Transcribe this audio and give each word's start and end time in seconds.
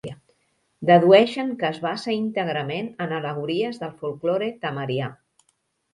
Dedueixen 0.89 1.51
que 1.59 1.67
es 1.69 1.77
basa 1.83 2.15
íntegrament 2.17 2.89
en 3.07 3.15
al·legories 3.19 3.81
del 3.85 3.95
folklore 4.03 4.49
tamarià. 4.65 5.15